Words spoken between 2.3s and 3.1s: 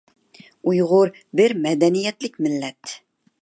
مىللەت.